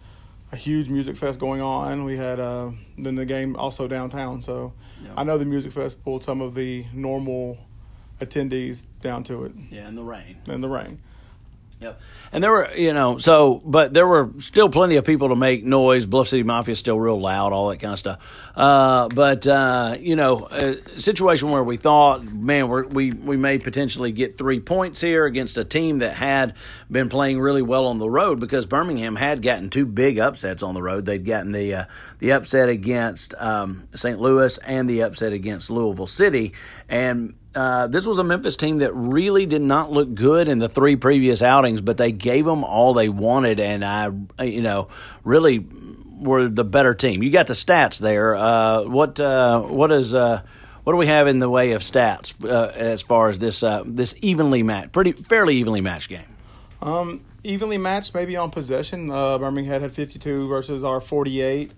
a 0.51 0.55
huge 0.55 0.89
music 0.89 1.15
fest 1.15 1.39
going 1.39 1.61
on. 1.61 2.03
We 2.03 2.17
had 2.17 2.39
uh, 2.39 2.71
then 2.97 3.15
the 3.15 3.25
game 3.25 3.55
also 3.55 3.87
downtown. 3.87 4.41
So 4.41 4.73
yeah. 5.01 5.11
I 5.15 5.23
know 5.23 5.37
the 5.37 5.45
music 5.45 5.71
fest 5.71 6.03
pulled 6.03 6.23
some 6.23 6.41
of 6.41 6.55
the 6.55 6.85
normal 6.93 7.57
attendees 8.25 8.87
down 9.01 9.23
to 9.25 9.45
it. 9.45 9.53
Yeah, 9.69 9.87
in 9.87 9.95
the 9.95 10.03
rain. 10.03 10.37
In 10.47 10.61
the 10.61 10.69
rain. 10.69 10.99
Yep. 11.83 12.01
And 12.31 12.43
there 12.43 12.51
were, 12.51 12.73
you 12.73 12.93
know, 12.93 13.17
so, 13.17 13.61
but 13.65 13.93
there 13.93 14.07
were 14.07 14.31
still 14.39 14.69
plenty 14.69 14.95
of 14.95 15.05
people 15.05 15.29
to 15.29 15.35
make 15.35 15.65
noise. 15.65 16.05
Bluff 16.05 16.29
City 16.29 16.43
Mafia 16.43 16.71
is 16.71 16.79
still 16.79 16.99
real 16.99 17.19
loud, 17.19 17.51
all 17.51 17.69
that 17.69 17.77
kind 17.77 17.91
of 17.91 17.99
stuff. 17.99 18.51
Uh, 18.55 19.09
but, 19.09 19.45
uh, 19.45 19.97
you 19.99 20.15
know, 20.15 20.47
a 20.49 20.77
situation 20.99 21.51
where 21.51 21.63
we 21.63 21.77
thought, 21.77 22.23
man, 22.23 22.69
we 22.89 23.11
we 23.11 23.37
may 23.37 23.59
potentially 23.59 24.11
get 24.11 24.37
three 24.37 24.59
points 24.61 25.01
here 25.01 25.25
against 25.25 25.57
a 25.57 25.65
team 25.65 25.99
that 25.99 26.15
had 26.15 26.55
been 26.89 27.09
playing 27.09 27.39
really 27.39 27.61
well 27.61 27.87
on 27.87 27.99
the 27.99 28.09
road 28.09 28.39
because 28.39 28.65
Birmingham 28.65 29.15
had 29.15 29.41
gotten 29.41 29.69
two 29.69 29.85
big 29.85 30.17
upsets 30.17 30.63
on 30.63 30.73
the 30.73 30.81
road. 30.81 31.05
They'd 31.05 31.25
gotten 31.25 31.51
the, 31.51 31.73
uh, 31.75 31.85
the 32.19 32.31
upset 32.31 32.69
against 32.69 33.35
um, 33.37 33.87
St. 33.93 34.19
Louis 34.19 34.57
and 34.59 34.89
the 34.89 35.03
upset 35.03 35.33
against 35.33 35.69
Louisville 35.69 36.07
City. 36.07 36.53
And, 36.87 37.35
uh, 37.55 37.87
this 37.87 38.05
was 38.05 38.17
a 38.17 38.23
Memphis 38.23 38.55
team 38.55 38.79
that 38.79 38.93
really 38.93 39.45
did 39.45 39.61
not 39.61 39.91
look 39.91 40.13
good 40.13 40.47
in 40.47 40.59
the 40.59 40.69
three 40.69 40.95
previous 40.95 41.41
outings, 41.41 41.81
but 41.81 41.97
they 41.97 42.11
gave 42.11 42.45
them 42.45 42.63
all 42.63 42.93
they 42.93 43.09
wanted, 43.09 43.59
and 43.59 43.83
I, 43.85 44.11
you 44.43 44.61
know, 44.61 44.89
really 45.23 45.65
were 46.19 46.47
the 46.47 46.63
better 46.63 46.93
team. 46.95 47.21
You 47.21 47.29
got 47.29 47.47
the 47.47 47.53
stats 47.53 47.99
there. 47.99 48.35
Uh, 48.35 48.83
what 48.83 49.19
uh, 49.19 49.61
what 49.61 49.91
is 49.91 50.13
uh, 50.13 50.41
what 50.83 50.93
do 50.93 50.97
we 50.97 51.07
have 51.07 51.27
in 51.27 51.39
the 51.39 51.49
way 51.49 51.73
of 51.73 51.81
stats 51.81 52.33
uh, 52.43 52.71
as 52.73 53.01
far 53.01 53.29
as 53.29 53.39
this 53.39 53.63
this 53.85 54.15
evenly 54.21 54.63
matched, 54.63 54.91
pretty 54.91 55.11
fairly 55.11 55.55
evenly 55.57 55.81
matched 55.81 56.09
game? 56.09 56.25
Um, 56.81 57.21
evenly 57.43 57.77
matched, 57.77 58.13
maybe 58.13 58.35
on 58.35 58.51
possession. 58.51 59.07
Birmingham 59.07 59.81
had 59.81 59.91
52 59.93 60.47
versus 60.47 60.83
our 60.83 60.99
48. 60.99 61.71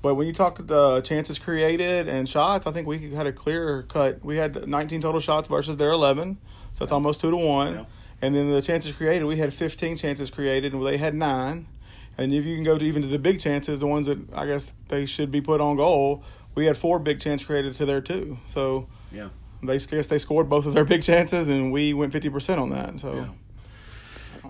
But 0.00 0.14
when 0.14 0.26
you 0.26 0.32
talk 0.32 0.64
the 0.66 1.00
chances 1.00 1.38
created 1.38 2.08
and 2.08 2.28
shots, 2.28 2.66
I 2.66 2.72
think 2.72 2.86
we 2.86 3.12
had 3.12 3.26
a 3.26 3.32
clear 3.32 3.82
cut. 3.82 4.24
We 4.24 4.36
had 4.36 4.68
19 4.68 5.00
total 5.00 5.20
shots 5.20 5.48
versus 5.48 5.76
their 5.76 5.90
11, 5.90 6.38
so 6.72 6.84
it's 6.84 6.92
almost 6.92 7.20
two 7.20 7.30
to 7.30 7.36
one. 7.36 7.74
Yeah. 7.74 7.84
And 8.22 8.34
then 8.34 8.50
the 8.50 8.62
chances 8.62 8.92
created, 8.92 9.24
we 9.24 9.36
had 9.36 9.52
15 9.52 9.96
chances 9.96 10.30
created, 10.30 10.72
and 10.72 10.84
they 10.84 10.96
had 10.96 11.14
nine. 11.14 11.66
And 12.16 12.34
if 12.34 12.44
you 12.44 12.54
can 12.56 12.64
go 12.64 12.78
to 12.78 12.84
even 12.84 13.02
to 13.02 13.08
the 13.08 13.18
big 13.18 13.38
chances, 13.38 13.78
the 13.78 13.86
ones 13.86 14.06
that 14.06 14.18
I 14.34 14.46
guess 14.46 14.72
they 14.88 15.06
should 15.06 15.30
be 15.30 15.40
put 15.40 15.60
on 15.60 15.76
goal, 15.76 16.24
we 16.54 16.66
had 16.66 16.76
four 16.76 16.98
big 16.98 17.20
chances 17.20 17.46
created 17.46 17.74
to 17.74 17.86
their 17.86 18.00
two. 18.00 18.38
So 18.48 18.88
yeah, 19.12 19.28
they 19.62 19.78
guess 19.78 20.08
they 20.08 20.18
scored 20.18 20.48
both 20.48 20.66
of 20.66 20.74
their 20.74 20.84
big 20.84 21.02
chances, 21.02 21.48
and 21.48 21.72
we 21.72 21.94
went 21.94 22.12
50 22.12 22.28
percent 22.28 22.60
on 22.60 22.70
that. 22.70 23.00
So. 23.00 23.14
Yeah. 23.14 23.28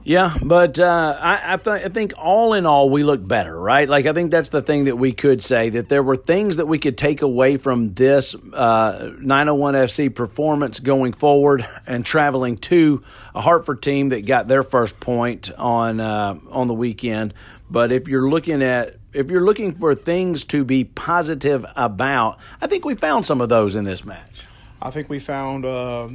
Yeah, 0.04 0.34
but 0.42 0.78
uh, 0.78 1.18
I, 1.20 1.54
I, 1.54 1.56
th- 1.58 1.84
I, 1.84 1.88
think 1.88 2.14
all 2.16 2.54
in 2.54 2.64
all, 2.64 2.88
we 2.88 3.02
look 3.04 3.26
better, 3.26 3.58
right? 3.58 3.88
Like, 3.88 4.06
I 4.06 4.12
think 4.12 4.30
that's 4.30 4.48
the 4.48 4.62
thing 4.62 4.86
that 4.86 4.96
we 4.96 5.12
could 5.12 5.42
say 5.42 5.68
that 5.70 5.88
there 5.88 6.02
were 6.02 6.16
things 6.16 6.56
that 6.56 6.66
we 6.66 6.78
could 6.78 6.96
take 6.96 7.20
away 7.20 7.58
from 7.58 7.92
this 7.94 8.34
uh, 8.54 9.10
901 9.20 9.74
FC 9.74 10.14
performance 10.14 10.80
going 10.80 11.12
forward 11.12 11.66
and 11.86 12.06
traveling 12.06 12.56
to 12.58 13.02
a 13.34 13.40
Hartford 13.40 13.82
team 13.82 14.10
that 14.10 14.24
got 14.24 14.48
their 14.48 14.62
first 14.62 14.98
point 14.98 15.50
on 15.58 16.00
uh, 16.00 16.38
on 16.50 16.68
the 16.68 16.74
weekend. 16.74 17.34
But 17.70 17.92
if 17.92 18.08
you're 18.08 18.28
looking 18.28 18.62
at 18.62 18.96
if 19.12 19.30
you're 19.30 19.44
looking 19.44 19.74
for 19.74 19.94
things 19.94 20.44
to 20.46 20.64
be 20.64 20.84
positive 20.84 21.66
about, 21.76 22.38
I 22.60 22.66
think 22.66 22.84
we 22.84 22.94
found 22.94 23.26
some 23.26 23.40
of 23.40 23.48
those 23.48 23.74
in 23.74 23.84
this 23.84 24.04
match. 24.04 24.47
I 24.80 24.90
think 24.90 25.08
we 25.08 25.18
found 25.18 25.64
uh, 25.64 26.08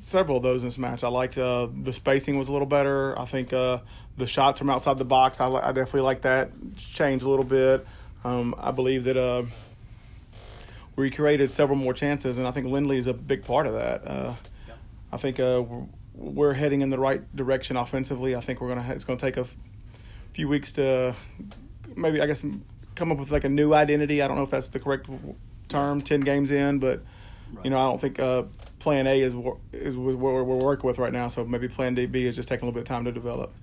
several 0.00 0.38
of 0.38 0.42
those 0.42 0.62
in 0.62 0.68
this 0.68 0.78
match. 0.78 1.04
I 1.04 1.08
liked 1.08 1.38
uh, 1.38 1.68
the 1.72 1.92
spacing 1.92 2.36
was 2.36 2.48
a 2.48 2.52
little 2.52 2.66
better. 2.66 3.16
I 3.18 3.26
think 3.26 3.52
uh, 3.52 3.78
the 4.16 4.26
shots 4.26 4.58
from 4.58 4.70
outside 4.70 4.98
the 4.98 5.04
box, 5.04 5.40
I, 5.40 5.48
I 5.48 5.72
definitely 5.72 6.00
like 6.00 6.22
that 6.22 6.50
change 6.76 7.22
a 7.22 7.28
little 7.28 7.44
bit. 7.44 7.86
Um, 8.24 8.54
I 8.58 8.72
believe 8.72 9.04
that 9.04 9.16
uh, 9.16 9.44
we 10.96 11.10
created 11.10 11.52
several 11.52 11.78
more 11.78 11.94
chances, 11.94 12.36
and 12.36 12.46
I 12.46 12.50
think 12.50 12.66
Lindley 12.66 12.98
is 12.98 13.06
a 13.06 13.14
big 13.14 13.44
part 13.44 13.68
of 13.68 13.74
that. 13.74 14.04
Uh, 14.04 14.34
yeah. 14.66 14.74
I 15.12 15.16
think 15.16 15.38
uh, 15.38 15.62
we're 16.12 16.54
heading 16.54 16.80
in 16.80 16.90
the 16.90 16.98
right 16.98 17.22
direction 17.36 17.76
offensively. 17.76 18.34
I 18.34 18.40
think 18.40 18.60
we're 18.60 18.68
gonna 18.68 18.92
it's 18.92 19.04
gonna 19.04 19.20
take 19.20 19.36
a 19.36 19.46
few 20.32 20.48
weeks 20.48 20.72
to 20.72 21.14
maybe 21.94 22.20
I 22.20 22.26
guess 22.26 22.44
come 22.96 23.12
up 23.12 23.18
with 23.18 23.30
like 23.30 23.44
a 23.44 23.48
new 23.48 23.72
identity. 23.72 24.20
I 24.20 24.26
don't 24.26 24.36
know 24.36 24.42
if 24.42 24.50
that's 24.50 24.68
the 24.68 24.80
correct 24.80 25.08
term. 25.68 26.00
Ten 26.00 26.20
games 26.20 26.50
in, 26.50 26.80
but 26.80 27.02
Right. 27.52 27.64
You 27.64 27.70
know, 27.70 27.78
I 27.78 27.84
don't 27.90 28.00
think 28.00 28.18
uh, 28.18 28.44
Plan 28.78 29.06
A 29.06 29.20
is 29.20 29.34
is 29.72 29.96
what 29.96 30.16
we're 30.18 30.42
working 30.42 30.86
with 30.86 30.98
right 30.98 31.12
now. 31.12 31.28
So 31.28 31.44
maybe 31.44 31.68
Plan 31.68 31.94
D 31.94 32.06
B 32.06 32.26
is 32.26 32.36
just 32.36 32.48
taking 32.48 32.64
a 32.64 32.66
little 32.66 32.80
bit 32.80 32.82
of 32.82 32.88
time 32.88 33.04
to 33.04 33.12
develop. 33.12 33.54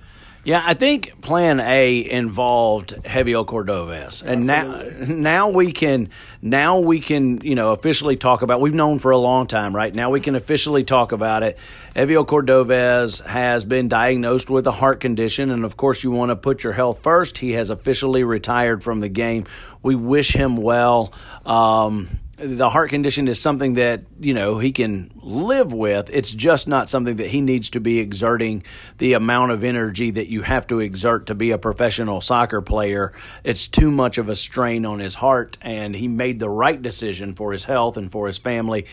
Yeah, 0.43 0.61
I 0.63 0.75
think 0.75 1.21
Plan 1.21 1.59
A 1.59 2.07
involved 2.07 2.91
Javier 3.03 3.47
Cordovez, 3.47 4.21
and 4.21 4.47
Absolutely. 4.47 5.15
now 5.15 5.47
now 5.47 5.49
we 5.49 5.71
can 5.71 6.09
now 6.39 6.77
we 6.77 6.99
can 6.99 7.41
you 7.41 7.55
know 7.55 7.71
officially 7.71 8.15
talk 8.15 8.43
about. 8.43 8.61
We've 8.61 8.71
known 8.71 8.99
for 8.99 9.09
a 9.09 9.17
long 9.17 9.47
time, 9.47 9.75
right? 9.75 9.93
Now 9.93 10.11
we 10.11 10.21
can 10.21 10.35
officially 10.35 10.83
talk 10.83 11.13
about 11.13 11.41
it. 11.41 11.57
Javier 11.95 12.27
Cordovez 12.27 13.25
has 13.25 13.65
been 13.65 13.87
diagnosed 13.87 14.51
with 14.51 14.67
a 14.67 14.71
heart 14.71 14.99
condition, 14.99 15.49
and 15.49 15.65
of 15.65 15.77
course, 15.77 16.03
you 16.03 16.11
want 16.11 16.29
to 16.29 16.35
put 16.35 16.63
your 16.63 16.73
health 16.73 16.99
first. 17.01 17.39
He 17.39 17.53
has 17.53 17.71
officially 17.71 18.23
retired 18.23 18.83
from 18.83 18.99
the 18.99 19.09
game. 19.09 19.45
We 19.81 19.95
wish 19.95 20.31
him 20.31 20.57
well. 20.57 21.11
Um, 21.43 22.19
the 22.37 22.67
heart 22.67 22.89
condition 22.89 23.29
is 23.29 23.41
something 23.41 23.75
that 23.75 24.01
you 24.19 24.33
know 24.33 24.59
he 24.59 24.71
can 24.73 25.09
live 25.21 25.71
with 25.71 26.09
it's 26.11 26.31
just 26.31 26.67
not 26.67 26.89
something 26.89 27.15
that 27.15 27.27
he 27.27 27.39
needs 27.39 27.69
to 27.69 27.79
be 27.79 27.99
exerting 27.99 28.61
the 28.97 29.13
amount 29.13 29.51
of 29.51 29.63
energy 29.63 30.11
that 30.11 30.27
you 30.27 30.41
have 30.41 30.67
to 30.67 30.79
exert 30.81 31.27
to 31.27 31.35
be 31.35 31.51
a 31.51 31.57
professional 31.57 32.19
soccer 32.19 32.61
player 32.61 33.13
it's 33.45 33.67
too 33.67 33.89
much 33.89 34.17
of 34.17 34.27
a 34.27 34.35
strain 34.35 34.85
on 34.85 34.99
his 34.99 35.15
heart 35.15 35.57
and 35.61 35.95
he 35.95 36.09
made 36.09 36.39
the 36.39 36.49
right 36.49 36.81
decision 36.81 37.33
for 37.33 37.53
his 37.53 37.63
health 37.63 37.95
and 37.95 38.11
for 38.11 38.27
his 38.27 38.37
family 38.37 38.85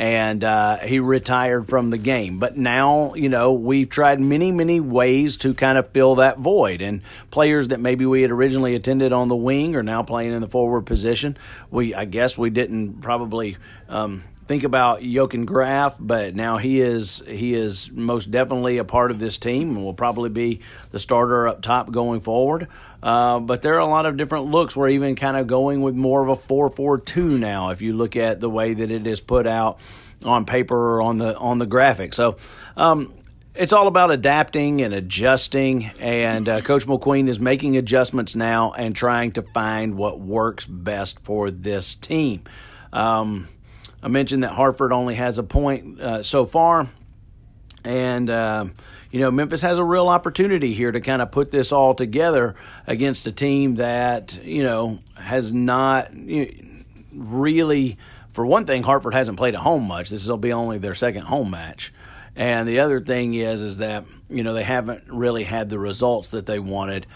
and 0.00 0.44
uh, 0.44 0.78
he 0.78 0.98
retired 0.98 1.68
from 1.68 1.90
the 1.90 1.98
game. 1.98 2.38
But 2.38 2.56
now, 2.56 3.12
you 3.14 3.28
know, 3.28 3.52
we've 3.52 3.88
tried 3.88 4.18
many, 4.18 4.50
many 4.50 4.80
ways 4.80 5.36
to 5.38 5.52
kind 5.52 5.76
of 5.76 5.90
fill 5.90 6.14
that 6.16 6.38
void. 6.38 6.80
And 6.80 7.02
players 7.30 7.68
that 7.68 7.80
maybe 7.80 8.06
we 8.06 8.22
had 8.22 8.30
originally 8.30 8.74
attended 8.74 9.12
on 9.12 9.28
the 9.28 9.36
wing 9.36 9.76
are 9.76 9.82
now 9.82 10.02
playing 10.02 10.32
in 10.32 10.40
the 10.40 10.48
forward 10.48 10.86
position. 10.86 11.36
We, 11.70 11.94
I 11.94 12.04
guess, 12.06 12.38
we 12.38 12.48
didn't 12.48 12.89
probably. 13.00 13.56
Um, 13.88 14.22
think 14.50 14.64
about 14.64 15.00
Jochen 15.00 15.44
Graf, 15.44 15.96
but 16.00 16.34
now 16.34 16.58
he 16.58 16.80
is 16.80 17.22
he 17.28 17.54
is 17.54 17.88
most 17.92 18.32
definitely 18.32 18.78
a 18.78 18.84
part 18.84 19.12
of 19.12 19.20
this 19.20 19.38
team 19.38 19.76
and 19.76 19.84
will 19.84 19.94
probably 19.94 20.28
be 20.28 20.60
the 20.90 20.98
starter 20.98 21.46
up 21.46 21.62
top 21.62 21.92
going 21.92 22.20
forward. 22.20 22.66
Uh, 23.00 23.38
but 23.38 23.62
there 23.62 23.74
are 23.74 23.78
a 23.78 23.86
lot 23.86 24.06
of 24.06 24.16
different 24.16 24.46
looks. 24.46 24.76
We're 24.76 24.88
even 24.88 25.14
kind 25.14 25.36
of 25.36 25.46
going 25.46 25.82
with 25.82 25.94
more 25.94 26.20
of 26.20 26.28
a 26.30 26.34
4 26.34 26.68
4 26.68 26.98
2 26.98 27.38
now, 27.38 27.70
if 27.70 27.80
you 27.80 27.92
look 27.92 28.16
at 28.16 28.40
the 28.40 28.50
way 28.50 28.74
that 28.74 28.90
it 28.90 29.06
is 29.06 29.20
put 29.20 29.46
out 29.46 29.78
on 30.24 30.44
paper 30.44 30.96
or 30.96 31.02
on 31.02 31.18
the 31.18 31.36
on 31.38 31.58
the 31.58 31.66
graphic. 31.66 32.12
So 32.12 32.36
um, 32.76 33.14
it's 33.54 33.72
all 33.72 33.86
about 33.86 34.10
adapting 34.10 34.82
and 34.82 34.92
adjusting. 34.92 35.92
And 36.00 36.48
uh, 36.48 36.60
Coach 36.62 36.86
Mulqueen 36.86 37.28
is 37.28 37.38
making 37.38 37.76
adjustments 37.76 38.34
now 38.34 38.72
and 38.72 38.96
trying 38.96 39.30
to 39.32 39.42
find 39.42 39.96
what 39.96 40.18
works 40.18 40.66
best 40.66 41.24
for 41.24 41.52
this 41.52 41.94
team. 41.94 42.42
Um, 42.92 43.48
I 44.02 44.08
mentioned 44.08 44.44
that 44.44 44.52
Hartford 44.52 44.92
only 44.92 45.14
has 45.14 45.38
a 45.38 45.42
point 45.42 46.00
uh, 46.00 46.22
so 46.22 46.46
far. 46.46 46.88
And, 47.84 48.28
uh, 48.28 48.66
you 49.10 49.20
know, 49.20 49.30
Memphis 49.30 49.62
has 49.62 49.78
a 49.78 49.84
real 49.84 50.08
opportunity 50.08 50.74
here 50.74 50.92
to 50.92 51.00
kind 51.00 51.22
of 51.22 51.30
put 51.30 51.50
this 51.50 51.72
all 51.72 51.94
together 51.94 52.54
against 52.86 53.26
a 53.26 53.32
team 53.32 53.76
that, 53.76 54.38
you 54.44 54.62
know, 54.62 55.00
has 55.14 55.52
not 55.52 56.14
you 56.14 56.46
know, 56.46 56.84
really, 57.12 57.98
for 58.32 58.44
one 58.44 58.66
thing, 58.66 58.82
Hartford 58.82 59.14
hasn't 59.14 59.38
played 59.38 59.54
at 59.54 59.60
home 59.60 59.88
much. 59.88 60.10
This 60.10 60.28
will 60.28 60.36
be 60.36 60.52
only 60.52 60.78
their 60.78 60.94
second 60.94 61.22
home 61.22 61.50
match. 61.50 61.92
And 62.36 62.68
the 62.68 62.80
other 62.80 63.00
thing 63.00 63.34
is, 63.34 63.60
is 63.60 63.78
that, 63.78 64.04
you 64.28 64.42
know, 64.42 64.54
they 64.54 64.62
haven't 64.62 65.04
really 65.08 65.44
had 65.44 65.68
the 65.68 65.78
results 65.78 66.30
that 66.30 66.46
they 66.46 66.58
wanted. 66.58 67.06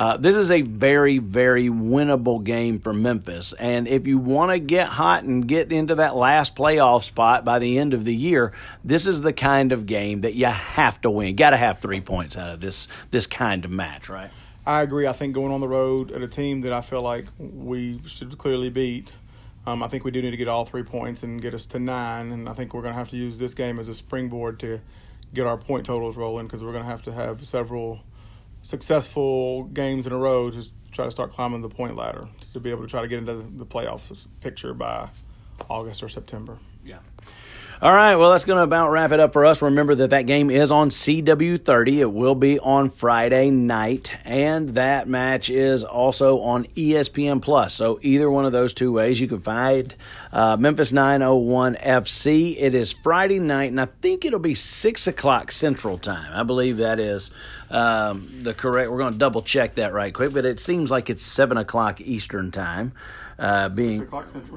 Uh, 0.00 0.16
this 0.16 0.34
is 0.34 0.50
a 0.50 0.62
very, 0.62 1.18
very 1.18 1.68
winnable 1.68 2.42
game 2.42 2.80
for 2.80 2.90
Memphis. 2.90 3.52
And 3.58 3.86
if 3.86 4.06
you 4.06 4.16
want 4.16 4.50
to 4.50 4.58
get 4.58 4.88
hot 4.88 5.24
and 5.24 5.46
get 5.46 5.70
into 5.70 5.96
that 5.96 6.16
last 6.16 6.56
playoff 6.56 7.02
spot 7.02 7.44
by 7.44 7.58
the 7.58 7.78
end 7.78 7.92
of 7.92 8.06
the 8.06 8.14
year, 8.14 8.54
this 8.82 9.06
is 9.06 9.20
the 9.20 9.34
kind 9.34 9.72
of 9.72 9.84
game 9.84 10.22
that 10.22 10.32
you 10.32 10.46
have 10.46 10.98
to 11.02 11.10
win. 11.10 11.36
Got 11.36 11.50
to 11.50 11.58
have 11.58 11.80
three 11.80 12.00
points 12.00 12.38
out 12.38 12.50
of 12.50 12.62
this 12.62 12.88
this 13.10 13.26
kind 13.26 13.62
of 13.66 13.70
match, 13.70 14.08
right? 14.08 14.30
I 14.64 14.80
agree. 14.80 15.06
I 15.06 15.12
think 15.12 15.34
going 15.34 15.52
on 15.52 15.60
the 15.60 15.68
road 15.68 16.12
at 16.12 16.22
a 16.22 16.28
team 16.28 16.62
that 16.62 16.72
I 16.72 16.80
feel 16.80 17.02
like 17.02 17.26
we 17.38 18.00
should 18.06 18.38
clearly 18.38 18.70
beat. 18.70 19.12
Um, 19.66 19.82
I 19.82 19.88
think 19.88 20.06
we 20.06 20.10
do 20.10 20.22
need 20.22 20.30
to 20.30 20.38
get 20.38 20.48
all 20.48 20.64
three 20.64 20.82
points 20.82 21.24
and 21.24 21.42
get 21.42 21.52
us 21.52 21.66
to 21.66 21.78
nine. 21.78 22.32
And 22.32 22.48
I 22.48 22.54
think 22.54 22.72
we're 22.72 22.80
going 22.80 22.94
to 22.94 22.98
have 22.98 23.10
to 23.10 23.18
use 23.18 23.36
this 23.36 23.52
game 23.52 23.78
as 23.78 23.90
a 23.90 23.94
springboard 23.94 24.60
to 24.60 24.80
get 25.34 25.46
our 25.46 25.58
point 25.58 25.84
totals 25.84 26.16
rolling 26.16 26.46
because 26.46 26.64
we're 26.64 26.72
going 26.72 26.84
to 26.84 26.90
have 26.90 27.04
to 27.04 27.12
have 27.12 27.46
several 27.46 28.00
successful 28.62 29.64
games 29.64 30.06
in 30.06 30.12
a 30.12 30.18
row 30.18 30.50
to 30.50 30.64
try 30.92 31.04
to 31.04 31.10
start 31.10 31.32
climbing 31.32 31.62
the 31.62 31.68
point 31.68 31.96
ladder 31.96 32.28
to 32.52 32.60
be 32.60 32.70
able 32.70 32.82
to 32.82 32.88
try 32.88 33.00
to 33.00 33.08
get 33.08 33.18
into 33.18 33.34
the 33.34 33.66
playoffs 33.66 34.26
picture 34.40 34.74
by 34.74 35.08
August 35.68 36.02
or 36.02 36.08
September. 36.08 36.58
Yeah. 36.84 36.98
All 37.82 37.94
right, 37.94 38.16
well, 38.16 38.32
that's 38.32 38.44
going 38.44 38.58
to 38.58 38.62
about 38.62 38.90
wrap 38.90 39.10
it 39.10 39.20
up 39.20 39.32
for 39.32 39.46
us. 39.46 39.62
Remember 39.62 39.94
that 39.94 40.10
that 40.10 40.26
game 40.26 40.50
is 40.50 40.70
on 40.70 40.90
CW30. 40.90 42.00
It 42.00 42.12
will 42.12 42.34
be 42.34 42.58
on 42.58 42.90
Friday 42.90 43.48
night, 43.48 44.18
and 44.26 44.74
that 44.74 45.08
match 45.08 45.48
is 45.48 45.82
also 45.82 46.40
on 46.40 46.66
ESPN 46.66 47.40
Plus. 47.40 47.72
So 47.72 47.98
either 48.02 48.30
one 48.30 48.44
of 48.44 48.52
those 48.52 48.74
two 48.74 48.92
ways, 48.92 49.18
you 49.18 49.28
can 49.28 49.40
find 49.40 49.94
uh, 50.30 50.58
Memphis 50.58 50.92
901 50.92 51.76
FC. 51.76 52.54
It 52.58 52.74
is 52.74 52.92
Friday 52.92 53.38
night, 53.38 53.70
and 53.70 53.80
I 53.80 53.86
think 54.02 54.26
it'll 54.26 54.40
be 54.40 54.52
six 54.52 55.06
o'clock 55.06 55.50
Central 55.50 55.96
Time. 55.96 56.32
I 56.34 56.42
believe 56.42 56.76
that 56.76 57.00
is 57.00 57.30
um, 57.70 58.28
the 58.42 58.52
correct. 58.52 58.90
We're 58.90 58.98
going 58.98 59.14
to 59.14 59.18
double 59.18 59.40
check 59.40 59.76
that 59.76 59.94
right 59.94 60.12
quick, 60.12 60.34
but 60.34 60.44
it 60.44 60.60
seems 60.60 60.90
like 60.90 61.08
it's 61.08 61.24
seven 61.24 61.56
o'clock 61.56 62.02
Eastern 62.02 62.50
Time. 62.50 62.92
Uh, 63.40 63.70
being 63.70 64.06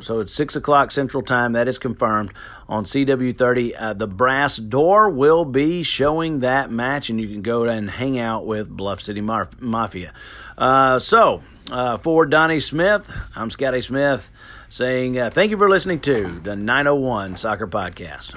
so 0.02 0.20
it's 0.20 0.34
six 0.34 0.58
o'clock 0.58 0.92
Central 0.92 1.24
Time. 1.24 1.54
That 1.54 1.70
is 1.70 1.80
confirmed 1.80 2.34
on 2.68 2.84
CW30. 2.84 3.74
Uh, 3.80 3.94
the 3.94 4.08
Brass 4.08 4.58
Door 4.58 5.12
will 5.12 5.46
be 5.46 5.84
showing 5.84 6.42
that 6.42 6.70
match, 6.70 7.10
and 7.10 7.20
you 7.20 7.30
can 7.30 7.42
go 7.42 7.63
and 7.63 7.90
hang 7.90 8.20
out 8.20 8.46
with 8.46 8.70
Bluff 8.70 9.00
City 9.00 9.22
Mafia. 9.22 10.12
Uh, 10.58 11.00
so 11.00 11.42
uh, 11.72 11.96
for 11.98 12.25
Donnie 12.25 12.60
Smith, 12.60 13.10
I'm 13.36 13.50
Scotty 13.52 13.80
Smith 13.80 14.30
saying 14.68 15.18
uh, 15.18 15.30
thank 15.30 15.52
you 15.52 15.58
for 15.58 15.70
listening 15.70 16.02
to 16.02 16.40
the 16.42 16.56
901 16.58 17.38
Soccer 17.38 17.68
Podcast. 17.68 18.36